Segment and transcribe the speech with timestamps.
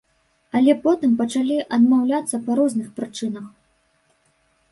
[0.59, 3.45] Але потым пачалі адмаўляцца па розных прычынах.